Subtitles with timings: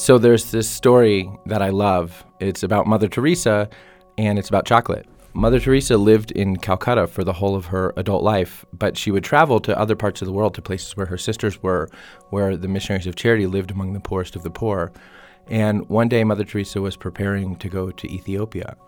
[0.00, 2.24] So there's this story that I love.
[2.40, 3.68] It's about Mother Teresa
[4.16, 5.06] and it's about chocolate.
[5.34, 9.24] Mother Teresa lived in Calcutta for the whole of her adult life, but she would
[9.24, 11.90] travel to other parts of the world, to places where her sisters were,
[12.30, 14.90] where the missionaries of charity lived among the poorest of the poor.
[15.48, 18.78] And one day, Mother Teresa was preparing to go to Ethiopia.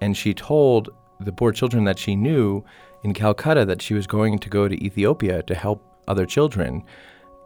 [0.00, 0.88] And she told
[1.20, 2.64] the poor children that she knew
[3.04, 6.82] in Calcutta that she was going to go to Ethiopia to help other children.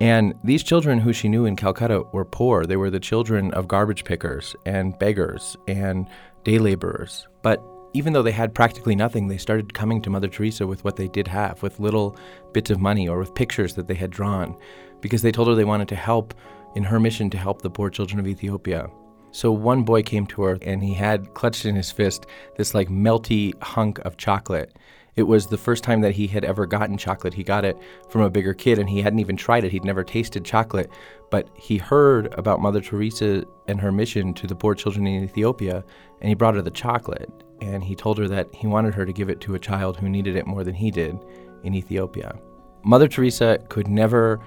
[0.00, 2.64] And these children who she knew in Calcutta were poor.
[2.64, 6.08] They were the children of garbage pickers and beggars and
[6.42, 7.28] day laborers.
[7.42, 10.96] But even though they had practically nothing, they started coming to Mother Teresa with what
[10.96, 12.16] they did have, with little
[12.52, 14.56] bits of money or with pictures that they had drawn,
[15.00, 16.32] because they told her they wanted to help
[16.76, 18.88] in her mission to help the poor children of Ethiopia.
[19.32, 22.26] So one boy came to her and he had clutched in his fist
[22.56, 24.76] this like melty hunk of chocolate.
[25.16, 27.34] It was the first time that he had ever gotten chocolate.
[27.34, 27.78] He got it
[28.08, 29.72] from a bigger kid and he hadn't even tried it.
[29.72, 30.90] He'd never tasted chocolate.
[31.30, 35.84] But he heard about Mother Teresa and her mission to the poor children in Ethiopia
[36.20, 37.30] and he brought her the chocolate.
[37.60, 40.08] And he told her that he wanted her to give it to a child who
[40.08, 41.18] needed it more than he did
[41.64, 42.38] in Ethiopia.
[42.84, 44.40] Mother Teresa could never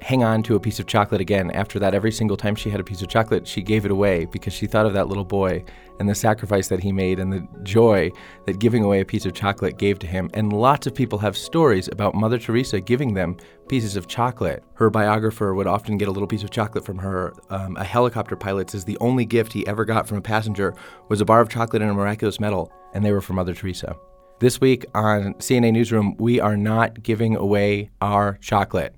[0.00, 1.50] hang on to a piece of chocolate again.
[1.52, 4.26] After that, every single time she had a piece of chocolate, she gave it away
[4.26, 5.64] because she thought of that little boy
[5.98, 8.10] and the sacrifice that he made and the joy
[8.44, 10.30] that giving away a piece of chocolate gave to him.
[10.34, 13.36] And lots of people have stories about Mother Teresa giving them
[13.68, 14.62] pieces of chocolate.
[14.74, 17.32] Her biographer would often get a little piece of chocolate from her.
[17.50, 20.74] Um, a helicopter pilot says the only gift he ever got from a passenger
[21.08, 23.96] was a bar of chocolate and a miraculous medal, and they were from Mother Teresa.
[24.38, 28.94] This week on CNA Newsroom, we are not giving away our chocolate,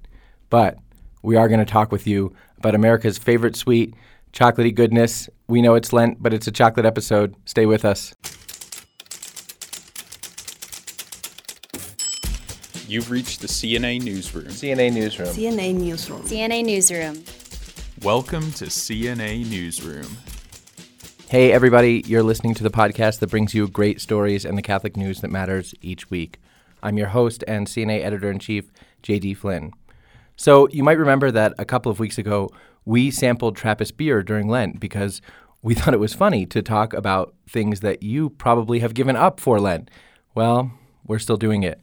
[0.50, 0.78] but
[1.22, 3.94] we are going to talk with you about America's favorite sweet,
[4.32, 5.28] chocolatey goodness.
[5.48, 7.34] We know it's Lent, but it's a chocolate episode.
[7.44, 8.14] Stay with us.
[12.86, 14.46] You've reached the CNA Newsroom.
[14.46, 15.28] CNA Newsroom.
[15.28, 16.22] CNA Newsroom.
[16.22, 17.24] CNA Newsroom.
[18.02, 20.16] Welcome to CNA Newsroom.
[21.28, 24.96] Hey, everybody, you're listening to the podcast that brings you great stories and the Catholic
[24.96, 26.40] news that matters each week.
[26.82, 28.70] I'm your host and CNA editor in chief,
[29.02, 29.72] JD Flynn.
[30.40, 32.48] So, you might remember that a couple of weeks ago,
[32.84, 35.20] we sampled Trappist beer during Lent because
[35.62, 39.40] we thought it was funny to talk about things that you probably have given up
[39.40, 39.90] for Lent.
[40.36, 40.70] Well,
[41.04, 41.80] we're still doing it.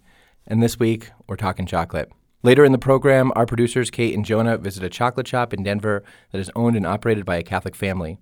[0.48, 2.10] And this week, we're talking chocolate.
[2.44, 6.06] Later in the program, our producers, Kate and Jonah, visit a chocolate shop in Denver
[6.32, 8.20] that is owned and operated by a Catholic family.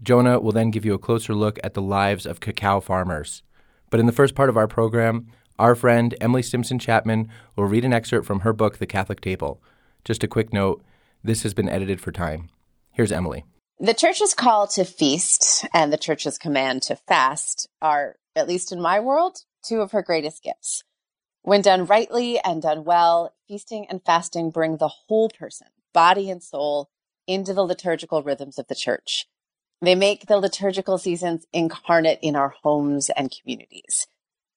[0.00, 3.42] Jonah will then give you a closer look at the lives of cacao farmers.
[3.90, 5.26] But in the first part of our program,
[5.58, 9.62] our friend Emily Stimpson Chapman will read an excerpt from her book, The Catholic Table.
[10.04, 10.82] Just a quick note
[11.22, 12.50] this has been edited for time.
[12.92, 13.44] Here's Emily.
[13.78, 18.80] The church's call to feast and the church's command to fast are, at least in
[18.80, 20.84] my world, two of her greatest gifts.
[21.42, 26.42] When done rightly and done well, feasting and fasting bring the whole person, body and
[26.42, 26.88] soul,
[27.26, 29.26] into the liturgical rhythms of the church.
[29.80, 34.06] They make the liturgical seasons incarnate in our homes and communities.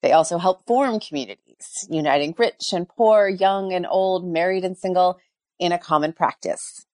[0.01, 5.19] They also help form communities, uniting rich and poor, young and old, married and single
[5.59, 6.85] in a common practice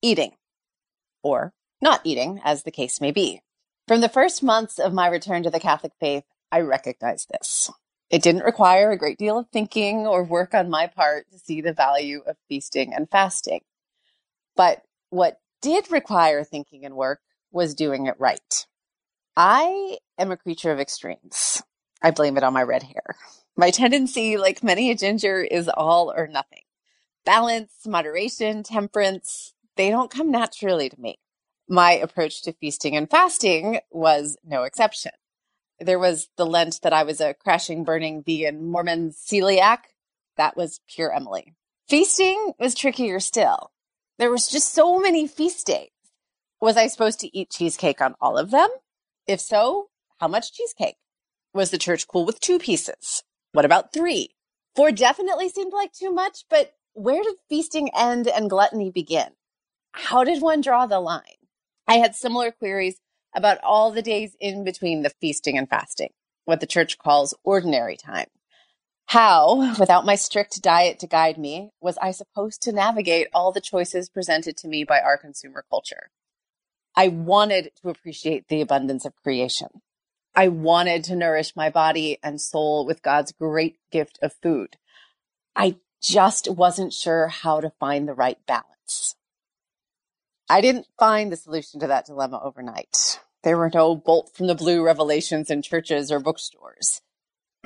[0.00, 0.32] eating,
[1.22, 3.42] or not eating, as the case may be.
[3.86, 7.70] From the first months of my return to the Catholic faith, I recognized this.
[8.10, 11.60] It didn't require a great deal of thinking or work on my part to see
[11.60, 13.60] the value of feasting and fasting.
[14.56, 17.20] But what did require thinking and work
[17.50, 18.66] was doing it right.
[19.36, 21.62] I am a creature of extremes.
[22.02, 23.16] I blame it on my red hair.
[23.56, 26.62] My tendency, like many a ginger, is all or nothing.
[27.24, 31.18] Balance, moderation, temperance, they don't come naturally to me.
[31.68, 35.12] My approach to feasting and fasting was no exception.
[35.80, 39.78] There was the Lent that I was a crashing, burning vegan Mormon celiac.
[40.36, 41.54] That was pure Emily.
[41.88, 43.70] Feasting was trickier still.
[44.18, 45.90] There was just so many feast days.
[46.60, 48.68] Was I supposed to eat cheesecake on all of them?
[49.26, 49.88] If so,
[50.18, 50.96] how much cheesecake?
[51.54, 53.22] Was the church cool with two pieces?
[53.52, 54.30] What about three?
[54.76, 59.30] Four definitely seemed like too much, but where did feasting end and gluttony begin?
[59.92, 61.22] How did one draw the line?
[61.86, 63.00] I had similar queries
[63.34, 66.10] about all the days in between the feasting and fasting,
[66.44, 68.28] what the church calls ordinary time.
[69.06, 73.60] How, without my strict diet to guide me, was I supposed to navigate all the
[73.60, 76.10] choices presented to me by our consumer culture?
[76.94, 79.68] I wanted to appreciate the abundance of creation.
[80.38, 84.76] I wanted to nourish my body and soul with God's great gift of food.
[85.56, 89.16] I just wasn't sure how to find the right balance.
[90.48, 93.18] I didn't find the solution to that dilemma overnight.
[93.42, 97.00] There were no bolt from the blue revelations in churches or bookstores.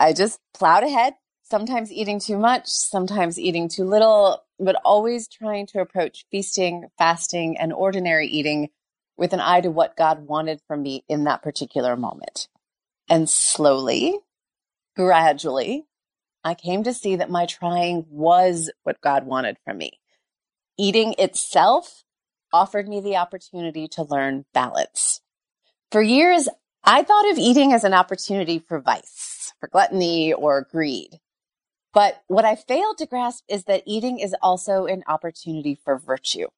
[0.01, 5.67] I just plowed ahead, sometimes eating too much, sometimes eating too little, but always trying
[5.67, 8.71] to approach feasting, fasting, and ordinary eating
[9.19, 12.49] with an eye to what God wanted from me in that particular moment.
[13.09, 14.19] And slowly,
[14.97, 15.87] gradually,
[16.45, 20.01] I came to see that my trying was what God wanted from me.
[20.79, 22.05] Eating itself
[22.53, 25.21] offered me the opportunity to learn balance.
[25.91, 26.49] For years,
[26.85, 31.21] I thought of eating as an opportunity for vice, for gluttony or greed.
[31.95, 36.49] But what I failed to grasp is that eating is also an opportunity for virtue.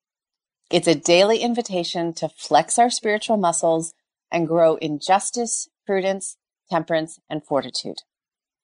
[0.71, 3.93] It's a daily invitation to flex our spiritual muscles
[4.31, 6.37] and grow in justice, prudence,
[6.71, 7.99] temperance, and fortitude.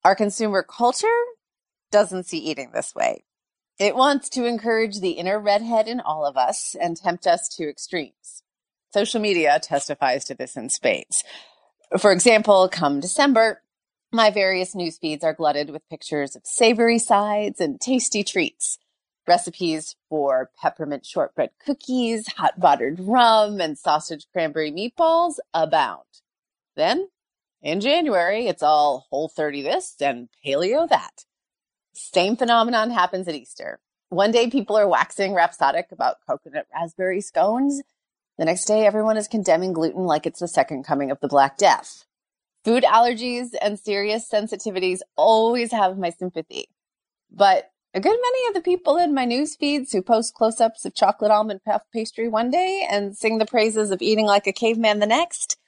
[0.05, 1.07] Our consumer culture
[1.91, 3.25] doesn't see eating this way.
[3.79, 7.69] It wants to encourage the inner redhead in all of us and tempt us to
[7.69, 8.43] extremes.
[8.93, 11.25] Social media testifies to this in spades.
[11.99, 13.63] For example, come December,
[14.13, 18.79] my various news feeds are glutted with pictures of savory sides and tasty treats.
[19.27, 26.03] Recipes for peppermint shortbread cookies, hot buttered rum, and sausage cranberry meatballs abound.
[26.81, 27.09] Then,
[27.61, 31.27] in January, it's all whole 30 this and paleo that.
[31.93, 33.81] Same phenomenon happens at Easter.
[34.09, 37.83] One day people are waxing rhapsodic about coconut raspberry scones.
[38.39, 41.59] The next day, everyone is condemning gluten like it's the second coming of the Black
[41.59, 42.07] Death.
[42.65, 46.71] Food allergies and serious sensitivities always have my sympathy.
[47.31, 50.87] But a good many of the people in my news feeds who post close ups
[50.87, 54.53] of chocolate almond puff pastry one day and sing the praises of eating like a
[54.53, 55.59] caveman the next,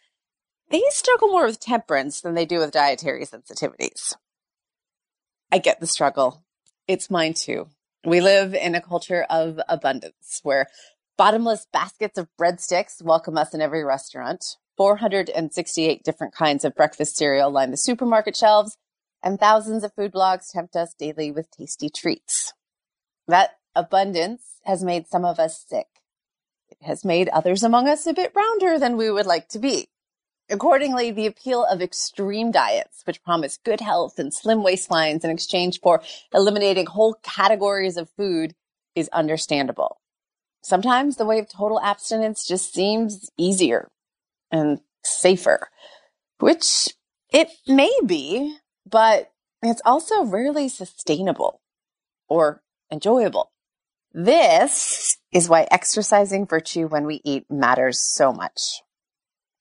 [0.73, 4.15] they struggle more with temperance than they do with dietary sensitivities.
[5.53, 6.43] I get the struggle.
[6.89, 7.69] It's mine too.
[8.05, 10.67] We live in a culture of abundance where
[11.19, 17.51] bottomless baskets of breadsticks welcome us in every restaurant, 468 different kinds of breakfast cereal
[17.51, 18.79] line the supermarket shelves,
[19.23, 22.55] and thousands of food blogs tempt us daily with tasty treats.
[23.29, 25.87] That abundance has made some of us sick.
[26.71, 29.89] It has made others among us a bit rounder than we would like to be.
[30.51, 35.81] Accordingly, the appeal of extreme diets, which promise good health and slim waistlines in exchange
[35.81, 36.03] for
[36.35, 38.55] eliminating whole categories of food,
[38.95, 39.99] is understandable.
[40.63, 43.91] Sometimes the way of total abstinence just seems easier
[44.51, 45.69] and safer,
[46.39, 46.89] which
[47.31, 48.57] it may be,
[48.89, 51.61] but it's also rarely sustainable
[52.29, 53.51] or enjoyable.
[54.13, 58.83] This is why exercising virtue when we eat matters so much.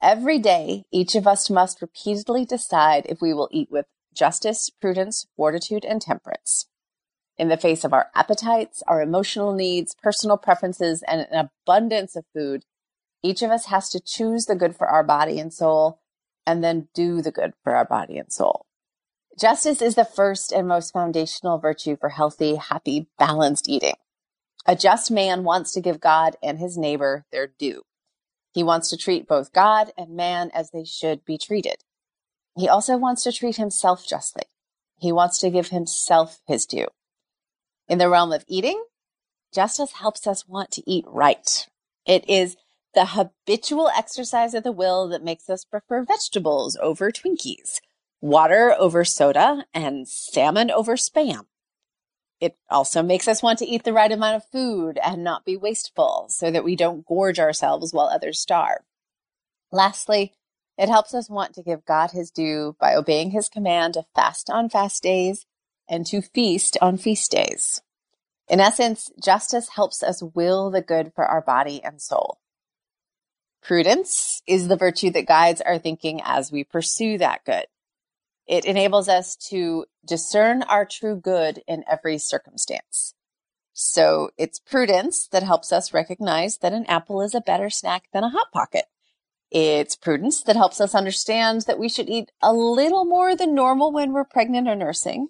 [0.01, 5.27] Every day, each of us must repeatedly decide if we will eat with justice, prudence,
[5.37, 6.67] fortitude, and temperance.
[7.37, 12.25] In the face of our appetites, our emotional needs, personal preferences, and an abundance of
[12.33, 12.63] food,
[13.21, 15.99] each of us has to choose the good for our body and soul
[16.47, 18.65] and then do the good for our body and soul.
[19.39, 23.95] Justice is the first and most foundational virtue for healthy, happy, balanced eating.
[24.65, 27.83] A just man wants to give God and his neighbor their due.
[28.53, 31.77] He wants to treat both God and man as they should be treated.
[32.57, 34.43] He also wants to treat himself justly.
[34.99, 36.87] He wants to give himself his due.
[37.87, 38.83] In the realm of eating,
[39.53, 41.67] justice helps us want to eat right.
[42.05, 42.57] It is
[42.93, 47.79] the habitual exercise of the will that makes us prefer vegetables over Twinkies,
[48.19, 51.45] water over soda, and salmon over spam.
[52.41, 55.55] It also makes us want to eat the right amount of food and not be
[55.55, 58.81] wasteful so that we don't gorge ourselves while others starve.
[59.71, 60.33] Lastly,
[60.75, 64.49] it helps us want to give God his due by obeying his command to fast
[64.49, 65.45] on fast days
[65.87, 67.83] and to feast on feast days.
[68.47, 72.39] In essence, justice helps us will the good for our body and soul.
[73.61, 77.65] Prudence is the virtue that guides our thinking as we pursue that good.
[78.51, 83.13] It enables us to discern our true good in every circumstance.
[83.71, 88.25] So it's prudence that helps us recognize that an apple is a better snack than
[88.25, 88.87] a hot pocket.
[89.51, 93.93] It's prudence that helps us understand that we should eat a little more than normal
[93.93, 95.29] when we're pregnant or nursing.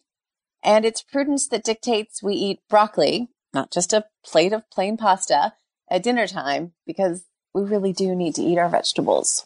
[0.63, 5.53] And it's prudence that dictates we eat broccoli, not just a plate of plain pasta
[5.91, 9.45] at dinner time, because we really do need to eat our vegetables.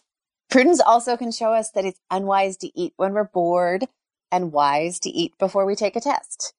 [0.50, 3.86] Prudence also can show us that it's unwise to eat when we're bored
[4.30, 6.54] and wise to eat before we take a test.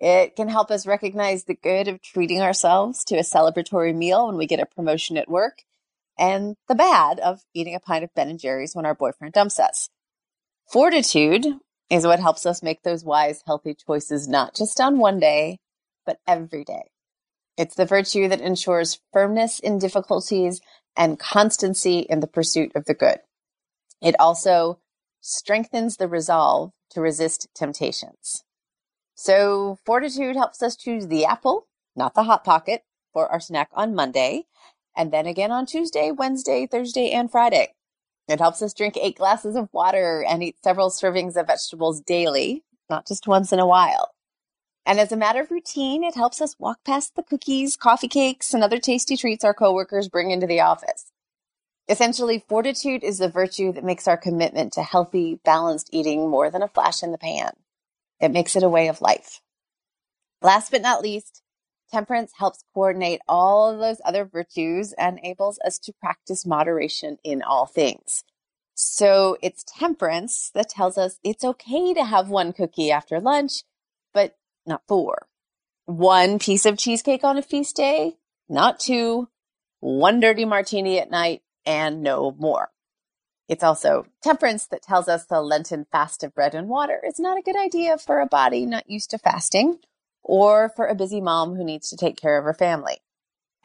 [0.00, 4.36] It can help us recognize the good of treating ourselves to a celebratory meal when
[4.36, 5.62] we get a promotion at work
[6.18, 9.58] and the bad of eating a pint of Ben and Jerry's when our boyfriend dumps
[9.58, 9.88] us.
[10.70, 11.46] Fortitude
[11.90, 15.58] is what helps us make those wise, healthy choices, not just on one day,
[16.04, 16.90] but every day.
[17.56, 20.60] It's the virtue that ensures firmness in difficulties
[20.98, 23.20] and constancy in the pursuit of the good.
[24.02, 24.80] It also
[25.22, 28.44] strengthens the resolve to resist temptations.
[29.14, 33.94] So fortitude helps us choose the apple not the Hot Pocket, for our snack on
[33.94, 34.44] Monday,
[34.96, 37.74] and then again on Tuesday, Wednesday, Thursday, and Friday.
[38.28, 42.62] It helps us drink eight glasses of water and eat several servings of vegetables daily,
[42.88, 44.12] not just once in a while.
[44.88, 48.54] And as a matter of routine, it helps us walk past the cookies, coffee cakes,
[48.54, 51.12] and other tasty treats our coworkers bring into the office.
[51.90, 56.62] Essentially, fortitude is the virtue that makes our commitment to healthy, balanced eating more than
[56.62, 57.50] a flash in the pan.
[58.18, 59.42] It makes it a way of life.
[60.40, 61.42] Last but not least,
[61.92, 67.42] temperance helps coordinate all of those other virtues and enables us to practice moderation in
[67.42, 68.24] all things.
[68.72, 73.64] So it's temperance that tells us it's okay to have one cookie after lunch,
[74.14, 74.34] but
[74.68, 75.26] not four.
[75.86, 79.28] One piece of cheesecake on a feast day, not two.
[79.80, 82.70] One dirty martini at night, and no more.
[83.48, 87.38] It's also temperance that tells us the Lenten fast of bread and water is not
[87.38, 89.78] a good idea for a body not used to fasting
[90.22, 92.98] or for a busy mom who needs to take care of her family.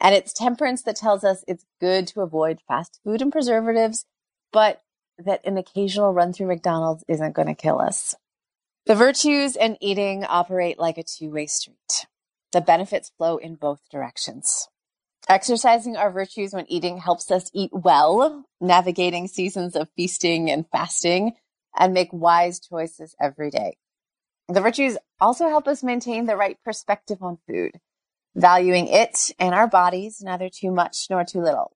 [0.00, 4.06] And it's temperance that tells us it's good to avoid fast food and preservatives,
[4.52, 4.80] but
[5.18, 8.14] that an occasional run through McDonald's isn't going to kill us.
[8.86, 12.06] The virtues and eating operate like a two way street.
[12.52, 14.68] The benefits flow in both directions.
[15.26, 21.32] Exercising our virtues when eating helps us eat well, navigating seasons of feasting and fasting,
[21.74, 23.78] and make wise choices every day.
[24.48, 27.80] The virtues also help us maintain the right perspective on food,
[28.34, 31.74] valuing it and our bodies, neither too much nor too little.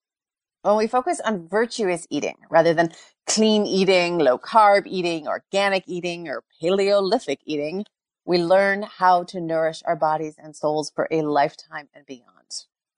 [0.63, 2.93] When we focus on virtuous eating rather than
[3.27, 7.85] clean eating, low carb eating, organic eating, or paleolithic eating,
[8.25, 12.39] we learn how to nourish our bodies and souls for a lifetime and beyond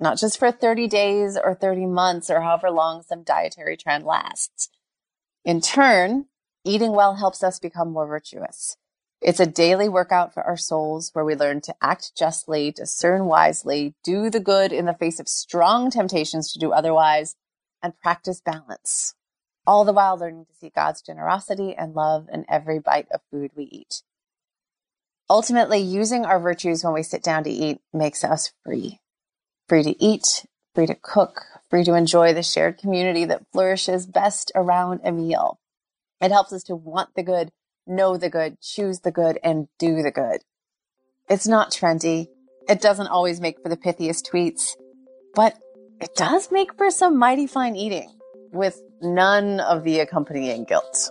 [0.00, 4.70] not just for 30 days or 30 months or however long some dietary trend lasts.
[5.44, 6.26] In turn,
[6.64, 8.76] eating well helps us become more virtuous.
[9.20, 13.94] It's a daily workout for our souls where we learn to act justly, discern wisely,
[14.02, 17.36] do the good in the face of strong temptations to do otherwise,
[17.82, 19.14] and practice balance,
[19.66, 23.50] all the while learning to see God's generosity and love in every bite of food
[23.54, 24.02] we eat.
[25.28, 29.00] Ultimately, using our virtues when we sit down to eat makes us free
[29.70, 30.44] free to eat,
[30.74, 35.60] free to cook, free to enjoy the shared community that flourishes best around a meal.
[36.20, 37.52] It helps us to want the good,
[37.86, 40.40] know the good, choose the good, and do the good.
[41.28, 42.26] It's not trendy.
[42.68, 44.74] It doesn't always make for the pithiest tweets,
[45.36, 45.56] but
[46.00, 48.10] it does make for some mighty fine eating
[48.52, 51.10] with none of the accompanying guilt.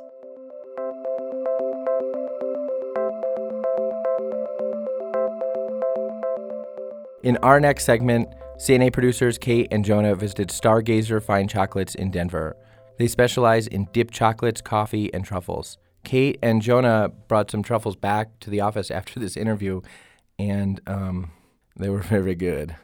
[7.22, 12.58] In our next segment, CNA producers Kate and Jonah visited Stargazer Fine Chocolates in Denver.
[12.98, 15.78] They specialize in dipped chocolates, coffee, and truffles.
[16.04, 19.82] Kate and Jonah brought some truffles back to the office after this interview,
[20.40, 21.32] and um,
[21.78, 22.76] they were very good.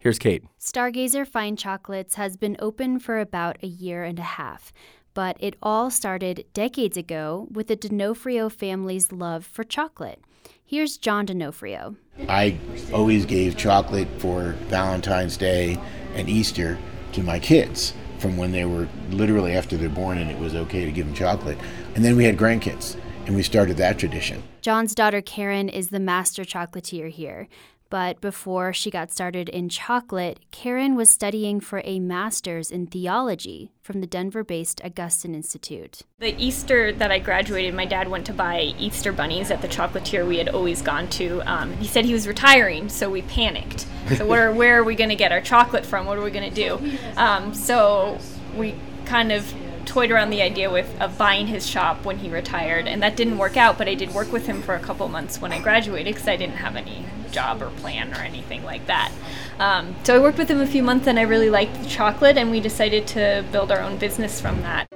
[0.00, 0.44] Here's Kate.
[0.60, 4.72] Stargazer Fine Chocolates has been open for about a year and a half,
[5.12, 10.22] but it all started decades ago with the D'Onofrio family's love for chocolate.
[10.64, 11.96] Here's John D'Onofrio.
[12.28, 12.56] I
[12.94, 15.76] always gave chocolate for Valentine's Day
[16.14, 16.78] and Easter
[17.12, 20.84] to my kids from when they were literally after they're born and it was okay
[20.84, 21.58] to give them chocolate.
[21.96, 24.44] And then we had grandkids and we started that tradition.
[24.62, 27.48] John's daughter Karen is the master chocolatier here.
[27.90, 33.72] But before she got started in chocolate, Karen was studying for a master's in theology
[33.82, 36.02] from the Denver based Augustine Institute.
[36.18, 40.26] The Easter that I graduated, my dad went to buy Easter bunnies at the chocolatier
[40.26, 41.40] we had always gone to.
[41.50, 43.86] Um, he said he was retiring, so we panicked.
[44.16, 46.04] So, where, where are we going to get our chocolate from?
[46.04, 46.98] What are we going to do?
[47.16, 48.18] Um, so,
[48.54, 48.74] we
[49.06, 49.54] kind of
[49.86, 53.38] toyed around the idea with of buying his shop when he retired, and that didn't
[53.38, 53.78] work out.
[53.78, 56.36] But I did work with him for a couple months when I graduated because I
[56.36, 59.12] didn't have any job or plan or anything like that.
[59.58, 62.36] Um, so I worked with him a few months, and I really liked the chocolate,
[62.36, 64.88] and we decided to build our own business from that.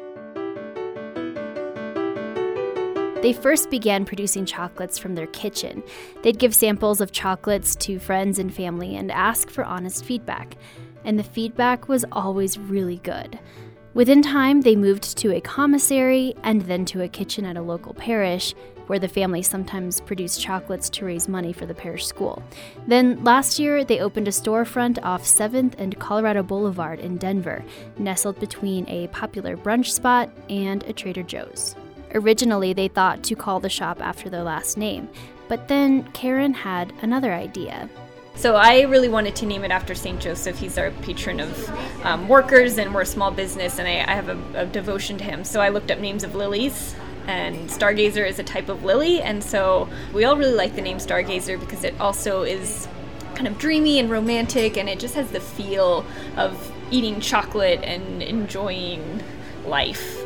[3.22, 5.84] They first began producing chocolates from their kitchen.
[6.22, 10.56] They'd give samples of chocolates to friends and family and ask for honest feedback.
[11.04, 13.38] And the feedback was always really good.
[13.94, 17.92] Within time, they moved to a commissary and then to a kitchen at a local
[17.92, 18.54] parish,
[18.86, 22.42] where the family sometimes produced chocolates to raise money for the parish school.
[22.86, 27.62] Then last year, they opened a storefront off 7th and Colorado Boulevard in Denver,
[27.98, 31.76] nestled between a popular brunch spot and a Trader Joe's.
[32.14, 35.08] Originally, they thought to call the shop after their last name,
[35.48, 37.90] but then Karen had another idea.
[38.34, 40.20] So I really wanted to name it after St.
[40.20, 40.58] Joseph.
[40.58, 44.28] He's our patron of um, workers, and we're a small business, and I, I have
[44.28, 45.44] a, a, devotion to him.
[45.44, 46.96] So I looked up names of lilies,
[47.26, 50.96] and stargazer is a type of lily, and so we all really like the name
[50.96, 52.88] stargazer because it also is
[53.34, 56.04] kind of dreamy and romantic, and it just has the feel
[56.36, 59.22] of eating chocolate and enjoying
[59.66, 60.21] life.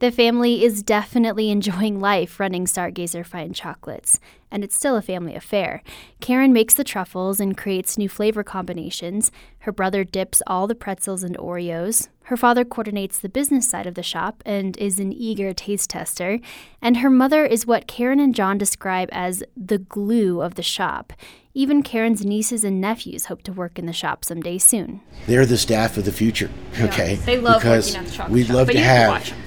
[0.00, 5.34] The family is definitely enjoying life running Stargazer Fine Chocolates, and it's still a family
[5.34, 5.82] affair.
[6.20, 9.32] Karen makes the truffles and creates new flavor combinations.
[9.60, 12.08] Her brother dips all the pretzels and Oreos.
[12.24, 16.38] Her father coordinates the business side of the shop and is an eager taste tester.
[16.80, 21.12] And her mother is what Karen and John describe as the glue of the shop.
[21.54, 25.00] Even Karen's nieces and nephews hope to work in the shop someday soon.
[25.26, 26.50] They're the staff of the future.
[26.80, 28.94] Okay, They love because working at the chocolate we'd shop, love but to you have
[28.94, 29.10] to have.
[29.10, 29.38] watch 'em.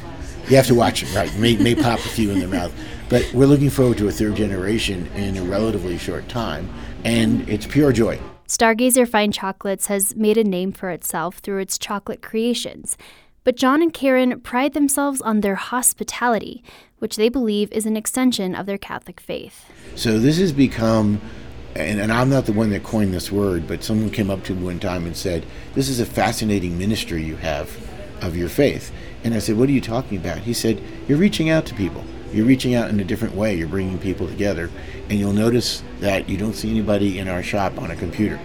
[0.51, 1.33] You have to watch it, right?
[1.37, 2.73] May, may pop a few in their mouth,
[3.07, 6.69] but we're looking forward to a third generation in a relatively short time,
[7.05, 8.19] and it's pure joy.
[8.49, 12.97] Stargazer Fine Chocolates has made a name for itself through its chocolate creations.
[13.45, 16.65] But John and Karen pride themselves on their hospitality,
[16.99, 19.71] which they believe is an extension of their Catholic faith.
[19.95, 21.21] So this has become,
[21.77, 24.53] and, and I'm not the one that coined this word, but someone came up to
[24.53, 27.69] me one time and said, "This is a fascinating ministry you have
[28.21, 28.91] of your faith."
[29.23, 32.03] And I said, "What are you talking about?" He said, "You're reaching out to people.
[32.33, 33.55] You're reaching out in a different way.
[33.55, 34.69] You're bringing people together,
[35.09, 38.39] and you'll notice that you don't see anybody in our shop on a computer.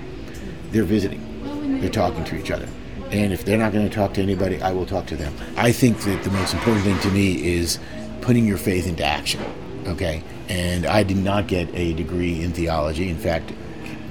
[0.73, 1.81] They're visiting.
[1.81, 2.69] They're talking to each other."
[3.13, 5.33] And if they're not going to talk to anybody, I will talk to them.
[5.57, 7.79] I think that the most important thing to me is
[8.21, 9.41] putting your faith into action.
[9.87, 10.25] Okay?
[10.49, 13.09] And I did not get a degree in theology.
[13.09, 13.53] In fact,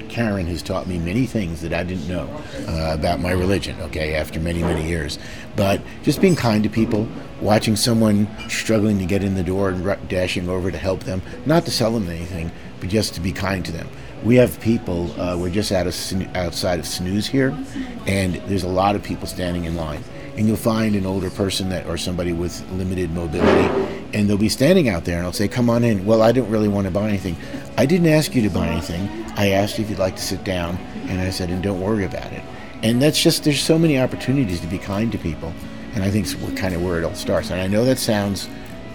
[0.08, 2.28] Karen has taught me many things that I didn't know
[2.68, 5.18] uh, about my religion, okay, after many, many years.
[5.54, 7.08] But just being kind to people,
[7.40, 11.64] watching someone struggling to get in the door and dashing over to help them, not
[11.64, 13.88] to sell them anything, but just to be kind to them.
[14.24, 17.56] We have people, uh, we're just out of, outside of Snooze here,
[18.06, 20.02] and there's a lot of people standing in line.
[20.36, 24.50] And you'll find an older person that, or somebody with limited mobility, and they'll be
[24.50, 26.04] standing out there and I'll say, Come on in.
[26.04, 27.36] Well, I don't really want to buy anything.
[27.78, 29.25] I didn't ask you to buy anything.
[29.36, 30.76] I asked if you'd like to sit down,
[31.08, 32.42] and I said, And don't worry about it.
[32.82, 35.52] And that's just, there's so many opportunities to be kind to people.
[35.94, 37.50] And I think it's kind of where it all starts.
[37.50, 38.48] And I know that sounds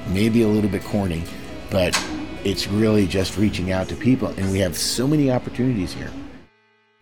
[0.08, 1.24] maybe a little bit corny,
[1.70, 2.00] but
[2.44, 4.30] it's really just reaching out to people.
[4.30, 6.12] And we have so many opportunities here.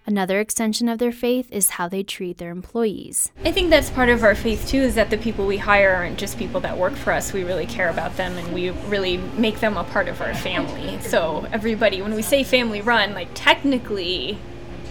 [0.09, 3.31] Another extension of their faith is how they treat their employees.
[3.45, 6.17] I think that's part of our faith too is that the people we hire aren't
[6.17, 7.31] just people that work for us.
[7.31, 10.99] We really care about them and we really make them a part of our family.
[11.01, 14.39] So everybody when we say family run, like technically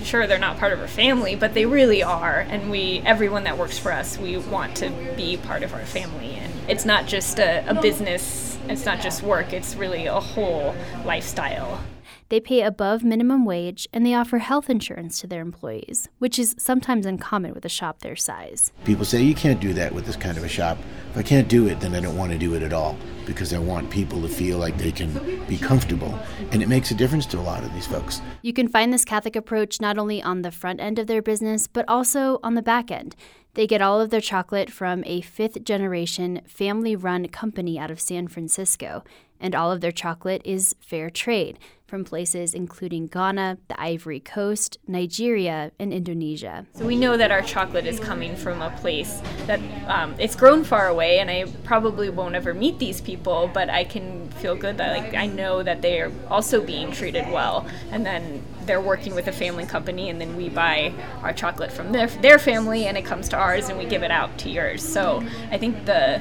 [0.05, 3.59] sure they're not part of our family, but they really are and we everyone that
[3.59, 7.41] works for us, we want to be part of our family and it's not just
[7.41, 11.81] a, a business, it's not just work, it's really a whole lifestyle.
[12.31, 16.55] They pay above minimum wage and they offer health insurance to their employees, which is
[16.59, 18.71] sometimes uncommon with a shop their size.
[18.85, 20.77] People say you can't do that with this kind of a shop.
[21.13, 23.55] If I can't do it, then I don't want to do it at all because
[23.55, 26.19] I want people to feel like they can be comfortable.
[26.51, 28.21] And it makes a difference to a lot of these folks.
[28.43, 31.67] You can find this Catholic approach not only on the front end of their business,
[31.67, 33.17] but also on the back end.
[33.55, 38.01] They get all of their chocolate from a fifth generation family run company out of
[38.01, 39.03] San Francisco,
[39.41, 44.79] and all of their chocolate is fair trade from places including Ghana, the Ivory Coast,
[44.87, 46.67] Nigeria, and Indonesia.
[46.75, 50.65] So we know that our chocolate is coming from a place that um, it's grown
[50.65, 54.77] far away, and I probably won't ever meet these people, but I can feel good
[54.77, 59.15] that like I know that they are also being treated well, and then they're working
[59.15, 62.99] with a family company, and then we buy our chocolate from their their family, and
[62.99, 64.87] it comes to ours, and we give it out to yours.
[64.87, 66.21] So I think the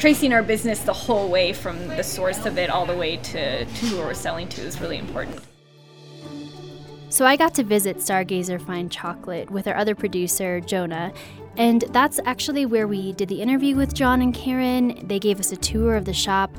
[0.00, 3.66] tracing our business the whole way from the source of it all the way to,
[3.66, 5.38] to who we're selling to is really important.
[7.10, 11.12] So I got to visit Stargazer Fine Chocolate with our other producer, Jonah,
[11.58, 15.06] and that's actually where we did the interview with John and Karen.
[15.06, 16.50] They gave us a tour of the shop,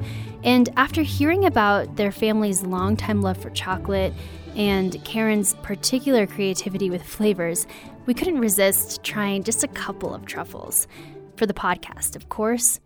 [0.43, 4.13] and after hearing about their family's longtime love for chocolate
[4.55, 7.65] and Karen's particular creativity with flavors,
[8.05, 10.87] we couldn't resist trying just a couple of truffles.
[11.37, 12.79] For the podcast, of course.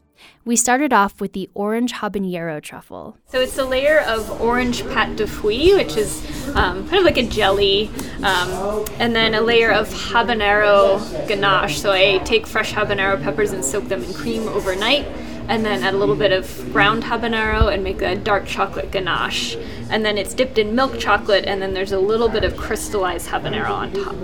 [0.44, 3.18] We started off with the orange habanero truffle.
[3.28, 6.24] So it's a layer of orange pâte de fruit, which is
[6.56, 11.80] um, kind of like a jelly, um, and then a layer of habanero ganache.
[11.80, 15.08] So I take fresh habanero peppers and soak them in cream overnight,
[15.48, 19.56] and then add a little bit of ground habanero and make a dark chocolate ganache.
[19.90, 23.30] And then it's dipped in milk chocolate, and then there's a little bit of crystallized
[23.30, 24.16] habanero on top.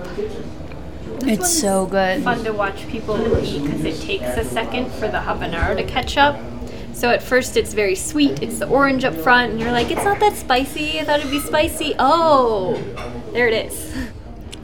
[1.28, 2.22] It's so good.
[2.22, 6.16] fun to watch people eat because it takes a second for the habanero to catch
[6.16, 6.38] up.
[6.92, 8.42] So at first it's very sweet.
[8.42, 11.00] It's the orange up front, and you're like, it's not that spicy.
[11.00, 11.94] I thought it'd be spicy.
[11.98, 12.74] Oh,
[13.32, 13.94] there it is.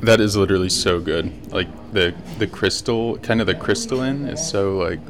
[0.01, 1.53] That is literally so good.
[1.53, 5.01] Like the the crystal, kind of the crystalline is so like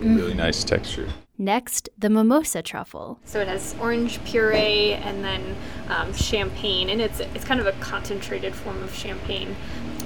[0.00, 1.08] really nice texture.
[1.38, 3.18] Next, the mimosa truffle.
[3.24, 5.56] So it has orange puree and then
[5.88, 9.56] um, champagne, and it's it's kind of a concentrated form of champagne.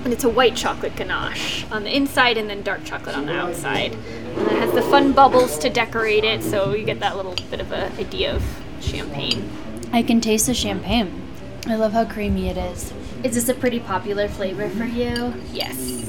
[0.05, 3.33] And it's a white chocolate ganache on the inside and then dark chocolate on the
[3.33, 3.93] outside.
[3.95, 7.61] And it has the fun bubbles to decorate it, so you get that little bit
[7.61, 8.45] of an idea of
[8.81, 9.51] champagne.
[9.93, 11.23] I can taste the champagne.
[11.67, 12.93] I love how creamy it is.
[13.23, 15.33] Is this a pretty popular flavor for you?
[15.51, 16.03] Yes.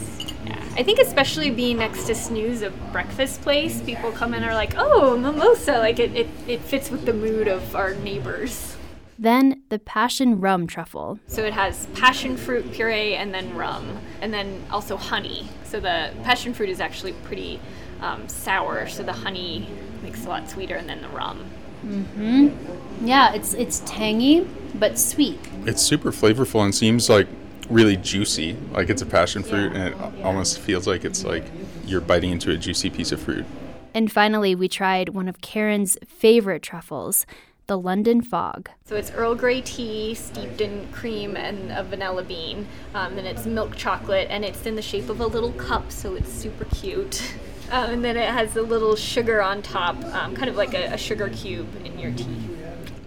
[0.45, 0.59] Yeah.
[0.75, 4.55] I think especially being next to Snooze, a breakfast place, people come in and are
[4.55, 5.77] like, oh, mimosa.
[5.77, 8.75] Like it, it, it fits with the mood of our neighbors.
[9.17, 11.19] Then the passion rum truffle.
[11.27, 15.49] So it has passion fruit puree and then rum, and then also honey.
[15.65, 17.59] So the passion fruit is actually pretty
[17.99, 19.67] um, sour, so the honey
[20.01, 21.45] makes it a lot sweeter, and then the rum.
[21.85, 23.05] Mm-hmm.
[23.05, 25.39] Yeah, it's it's tangy but sweet.
[25.65, 27.27] It's super flavorful and seems like
[27.69, 28.55] really juicy.
[28.71, 31.43] Like it's a passion fruit, and it almost feels like it's like
[31.85, 33.45] you're biting into a juicy piece of fruit.
[33.93, 37.25] And finally, we tried one of Karen's favorite truffles,
[37.67, 38.69] the London Fog.
[38.85, 42.67] So it's Earl Grey tea steeped in cream and a vanilla bean.
[42.93, 46.15] Um, and it's milk chocolate, and it's in the shape of a little cup, so
[46.15, 47.33] it's super cute.
[47.71, 50.93] Um, and then it has a little sugar on top, um, kind of like a,
[50.93, 52.37] a sugar cube in your tea.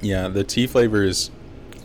[0.01, 1.31] Yeah, the tea flavor is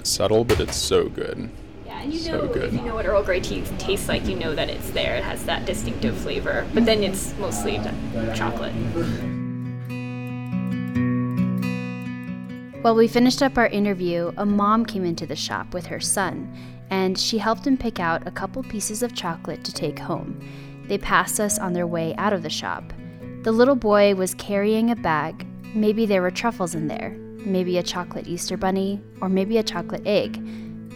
[0.01, 1.51] subtle, but it's so good.
[1.86, 2.63] Yeah, and you So know good.
[2.63, 5.15] if you know what Earl Grey tea tastes like, you know that it's there.
[5.17, 7.93] It has that distinctive flavor, but then it's mostly the
[8.36, 8.73] chocolate.
[12.83, 16.53] While we finished up our interview, a mom came into the shop with her son,
[16.89, 20.37] and she helped him pick out a couple pieces of chocolate to take home.
[20.89, 22.91] They passed us on their way out of the shop.
[23.43, 25.47] The little boy was carrying a bag.
[25.73, 27.11] Maybe there were truffles in there,
[27.45, 30.35] maybe a chocolate Easter bunny, or maybe a chocolate egg,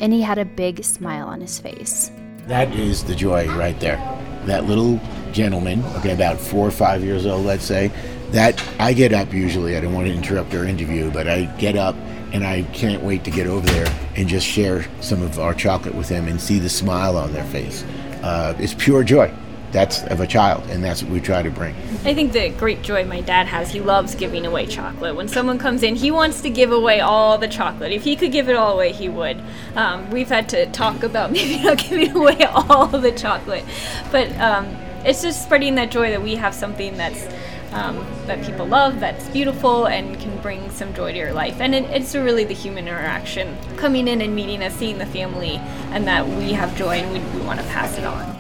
[0.02, 2.12] and he had a big smile on his face.
[2.48, 3.96] That is the joy right there.
[4.44, 5.00] That little
[5.32, 7.94] gentleman, okay, about four or five years old, let's say,
[8.32, 9.78] that I get up usually.
[9.78, 11.96] I don't want to interrupt our interview, but I get up
[12.34, 15.96] and I can't wait to get over there and just share some of our chocolate
[15.96, 17.84] with them and see the smile on their face.
[18.22, 19.34] Uh, it's pure joy.
[19.72, 21.76] That's of a child, and that's what we try to bring.
[22.06, 25.16] I think the great joy my dad has, he loves giving away chocolate.
[25.16, 27.92] When someone comes in, he wants to give away all the chocolate.
[27.92, 29.42] If he could give it all away, he would.
[29.76, 33.66] Um, we've had to talk about maybe not giving away all the chocolate,
[34.10, 34.66] but um,
[35.04, 37.28] it's just spreading that joy that we have something that's
[37.72, 41.60] um, that people love, that's beautiful, and can bring some joy to your life.
[41.60, 45.58] And it, it's really the human interaction, coming in and meeting us, seeing the family,
[45.92, 48.38] and that we have joy and we, we want to pass it on.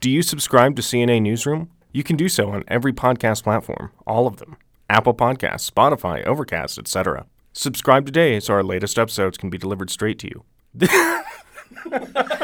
[0.00, 1.70] Do you subscribe to CNA Newsroom?
[1.92, 4.56] You can do so on every podcast platform, all of them
[4.90, 7.26] Apple Podcasts, Spotify, Overcast, etc.
[7.52, 10.44] Subscribe today so our latest episodes can be delivered straight to you.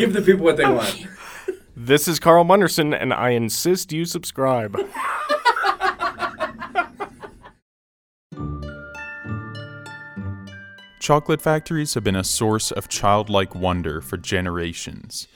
[0.00, 1.06] Give the people what they want.
[1.76, 4.76] This is Carl Munderson, and I insist you subscribe.
[11.00, 15.26] Chocolate factories have been a source of childlike wonder for generations.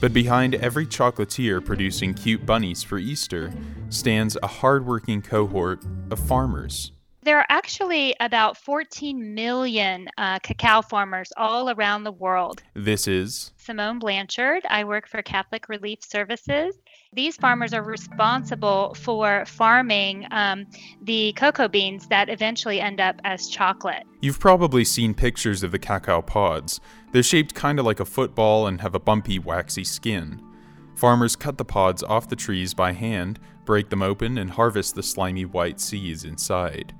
[0.00, 3.52] But behind every chocolatier producing cute bunnies for Easter
[3.90, 6.92] stands a hardworking cohort of farmers.
[7.24, 12.64] There are actually about 14 million uh, cacao farmers all around the world.
[12.74, 14.64] This is Simone Blanchard.
[14.68, 16.76] I work for Catholic Relief Services.
[17.12, 20.66] These farmers are responsible for farming um,
[21.00, 24.02] the cocoa beans that eventually end up as chocolate.
[24.20, 26.80] You've probably seen pictures of the cacao pods.
[27.12, 30.42] They're shaped kind of like a football and have a bumpy, waxy skin.
[30.96, 35.04] Farmers cut the pods off the trees by hand, break them open, and harvest the
[35.04, 36.92] slimy white seeds inside.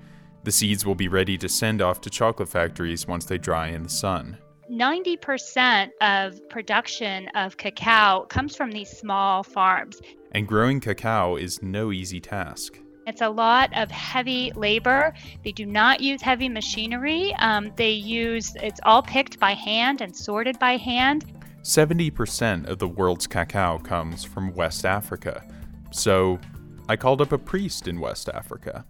[0.45, 3.85] The seeds will be ready to send off to chocolate factories once they dry in
[3.85, 4.39] the sun.
[4.71, 10.01] 90% of production of cacao comes from these small farms.
[10.33, 12.79] And growing cacao is no easy task.
[13.07, 15.13] It's a lot of heavy labor.
[15.45, 17.35] They do not use heavy machinery.
[17.35, 21.25] Um, they use, it's all picked by hand and sorted by hand.
[21.63, 25.45] 70% of the world's cacao comes from West Africa.
[25.93, 26.41] So
[26.89, 28.85] I called up a priest in West Africa.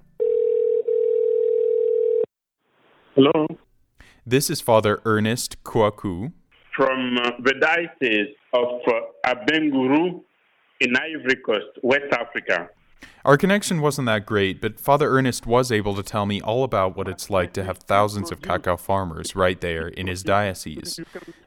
[3.15, 3.47] Hello,
[4.25, 6.33] This is Father Ernest Kouakou.
[6.75, 10.23] from uh, the Diocese of uh, Abengourou
[10.81, 12.71] in Ivory Coast, West Africa.
[13.25, 16.97] Our connection wasn't that great, but Father Ernest was able to tell me all about
[16.97, 20.99] what it's like to have thousands of cacao farmers right there in his diocese.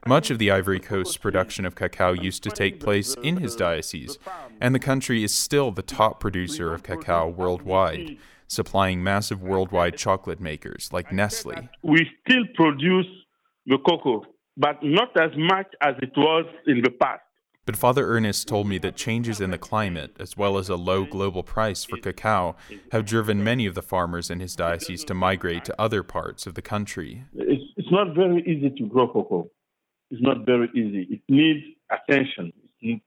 [0.06, 4.18] Much of the Ivory Coast's production of cacao used to take place in his diocese,
[4.60, 8.16] and the country is still the top producer of cacao worldwide,
[8.48, 11.68] supplying massive worldwide chocolate makers like Nestle.
[11.82, 13.06] We still produce
[13.66, 14.24] the cocoa,
[14.56, 17.22] but not as much as it was in the past.
[17.66, 21.04] But Father Ernest told me that changes in the climate, as well as a low
[21.04, 22.54] global price for cacao,
[22.92, 26.54] have driven many of the farmers in his diocese to migrate to other parts of
[26.54, 27.24] the country.
[27.34, 29.48] It's, not very easy to grow cocoa.
[30.10, 31.06] It's not very easy.
[31.10, 32.52] It needs attention.
[32.80, 33.00] It,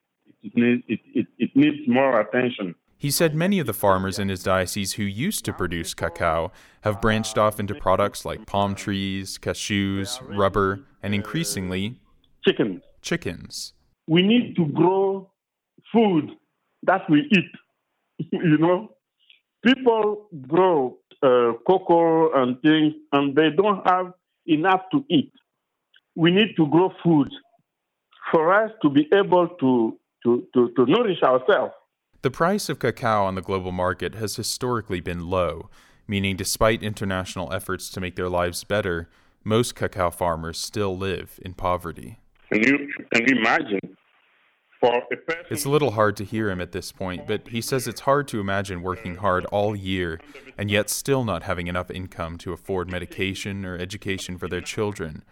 [0.55, 2.75] needs, it, it, it needs more attention.
[2.99, 7.01] He said many of the farmers in his diocese who used to produce cacao have
[7.01, 11.99] branched off into products like palm trees, cashews, rubber, and increasingly
[12.45, 12.83] chickens.
[13.01, 13.73] Chickens
[14.09, 15.29] we need to grow
[15.93, 16.31] food
[16.81, 17.51] that we eat.
[18.31, 18.89] you know,
[19.63, 24.13] people grow uh, cocoa and things, and they don't have
[24.47, 25.31] enough to eat.
[26.15, 27.29] We need to grow food
[28.31, 31.73] for us to be able to, to, to, to nourish ourselves.
[32.21, 35.69] The price of cacao on the global market has historically been low,
[36.05, 39.09] meaning despite international efforts to make their lives better,
[39.45, 42.19] most cacao farmers still live in poverty.
[42.51, 42.77] Can you,
[43.13, 43.79] can you imagine
[45.49, 48.27] it's a little hard to hear him at this point, but he says it's hard
[48.29, 50.19] to imagine working hard all year
[50.57, 55.23] and yet still not having enough income to afford medication or education for their children.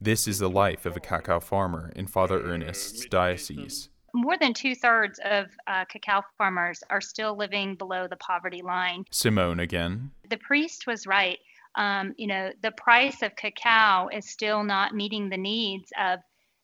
[0.00, 3.89] This is the life of a cacao farmer in Father Ernest's diocese.
[4.14, 9.04] More than two thirds of uh, cacao farmers are still living below the poverty line.
[9.10, 10.10] Simone again.
[10.28, 11.38] The priest was right.
[11.76, 16.20] Um, you know, the price of cacao is still not meeting the needs of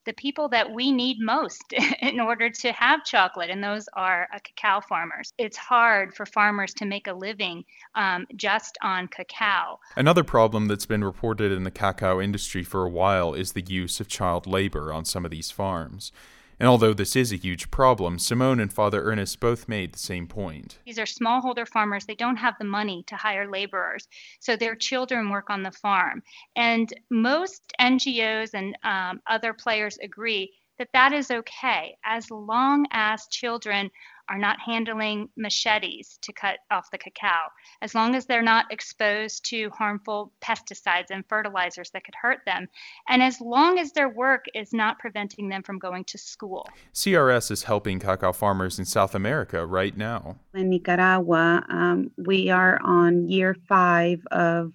[0.06, 4.38] the people that we need most in order to have chocolate, and those are uh,
[4.42, 5.32] cacao farmers.
[5.36, 9.80] It's hard for farmers to make a living um, just on cacao.
[9.96, 14.00] Another problem that's been reported in the cacao industry for a while is the use
[14.00, 16.12] of child labor on some of these farms.
[16.58, 20.26] And although this is a huge problem, Simone and Father Ernest both made the same
[20.26, 20.78] point.
[20.86, 22.06] These are smallholder farmers.
[22.06, 24.08] They don't have the money to hire laborers,
[24.40, 26.22] so their children work on the farm.
[26.56, 33.26] And most NGOs and um, other players agree that that is okay as long as
[33.28, 33.90] children
[34.28, 37.48] are not handling machetes to cut off the cacao,
[37.82, 42.66] as long as they're not exposed to harmful pesticides and fertilizers that could hurt them,
[43.08, 46.68] and as long as their work is not preventing them from going to school.
[46.92, 50.36] CRS is helping cacao farmers in South America right now.
[50.54, 54.72] In Nicaragua, um, we are on year five of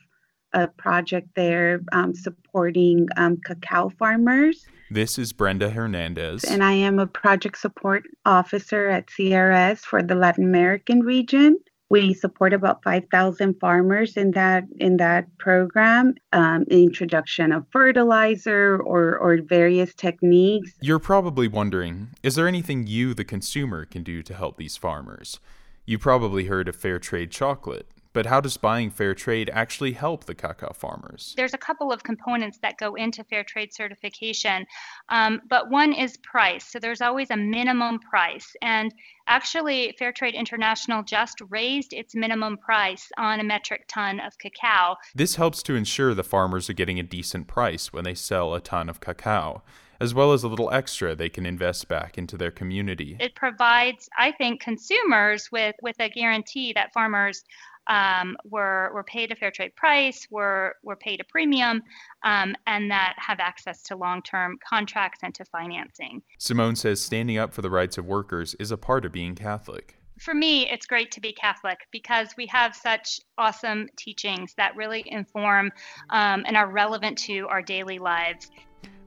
[0.53, 4.65] a project there um, supporting um, cacao farmers.
[4.91, 6.43] This is Brenda Hernandez.
[6.43, 11.58] And I am a project support officer at CRS for the Latin American region.
[11.89, 16.15] We support about 5,000 farmers in that in that program.
[16.34, 20.73] Um, introduction of fertilizer or or various techniques.
[20.82, 25.39] You're probably wondering, is there anything you, the consumer, can do to help these farmers?
[25.86, 27.88] You probably heard of fair trade chocolate.
[28.13, 31.34] But how does buying fair trade actually help the cacao farmers?
[31.38, 34.65] There's a couple of components that go into fair trade certification,
[35.10, 36.65] um, but one is price.
[36.65, 38.56] So there's always a minimum price.
[38.62, 38.93] And
[39.28, 44.97] actually, Fair Trade International just raised its minimum price on a metric ton of cacao.
[45.15, 48.60] This helps to ensure the farmers are getting a decent price when they sell a
[48.60, 49.63] ton of cacao
[50.02, 53.15] as well as a little extra they can invest back into their community.
[53.19, 57.43] It provides, I think, consumers with, with a guarantee that farmers
[57.87, 61.81] um, were, were paid a fair trade price, were, were paid a premium,
[62.23, 66.21] um, and that have access to long term contracts and to financing.
[66.37, 69.97] Simone says standing up for the rights of workers is a part of being Catholic.
[70.19, 75.03] For me, it's great to be Catholic because we have such awesome teachings that really
[75.07, 75.71] inform
[76.11, 78.51] um, and are relevant to our daily lives.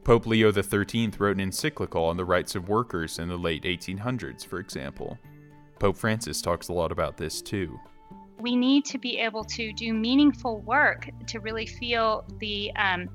[0.02, 4.44] Pope Leo XIII wrote an encyclical on the rights of workers in the late 1800s,
[4.44, 5.16] for example.
[5.78, 7.78] Pope Francis talks a lot about this too
[8.40, 13.08] we need to be able to do meaningful work to really feel the um,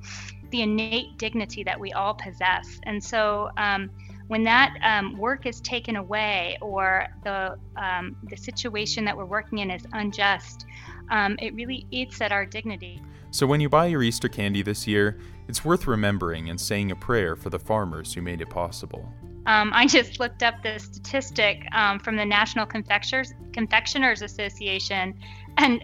[0.51, 2.79] the innate dignity that we all possess.
[2.83, 3.89] And so, um,
[4.27, 9.59] when that um, work is taken away, or the um, the situation that we're working
[9.59, 10.65] in is unjust,
[11.09, 13.01] um, it really eats at our dignity.
[13.31, 16.95] So, when you buy your Easter candy this year, it's worth remembering and saying a
[16.95, 19.11] prayer for the farmers who made it possible.
[19.49, 25.19] Um, I just looked up the statistic um, from the National Confectioners, Confectioners Association,
[25.57, 25.83] and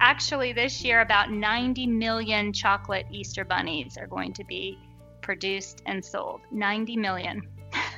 [0.00, 4.78] actually this year about 90 million chocolate Easter bunnies are going to be
[5.20, 6.40] produced and sold.
[6.50, 7.42] 90 million.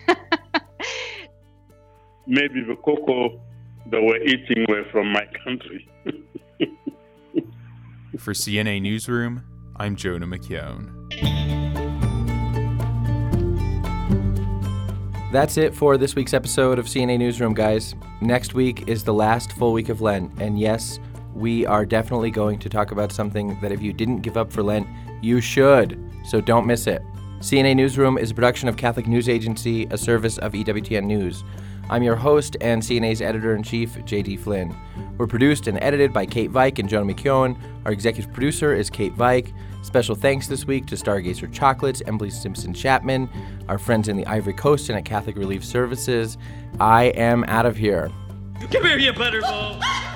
[2.27, 3.41] Maybe the cocoa
[3.93, 5.89] that we're eating were from my country.
[8.19, 9.45] For CNA Newsroom,
[9.77, 11.04] I'm Jonah McKeown.
[15.35, 17.97] That's it for this week's episode of CNA Newsroom, guys.
[18.21, 21.01] Next week is the last full week of Lent, and yes,
[21.35, 24.63] we are definitely going to talk about something that if you didn't give up for
[24.63, 24.87] Lent,
[25.25, 25.99] you should.
[26.25, 27.03] So don't miss it.
[27.41, 31.43] CNA Newsroom is a production of Catholic News Agency, a service of EWTN News.
[31.91, 34.73] I'm your host and CNA's editor in chief, JD Flynn.
[35.19, 37.59] We're produced and edited by Kate Veik and Jonah McKeown.
[37.85, 39.53] Our executive producer is Kate Veik.
[39.85, 43.29] Special thanks this week to Stargazer Chocolates, Emily Stimpson Chapman,
[43.69, 46.39] our friends in the Ivory Coast and at Catholic Relief Services.
[46.81, 48.11] I am out of here.
[48.71, 49.83] Come here, you butterball.